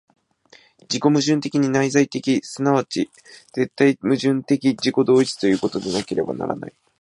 [0.79, 3.11] 自己矛盾的に内在的、即ち
[3.53, 6.73] 絶対矛盾的自己同一ということでなければならない。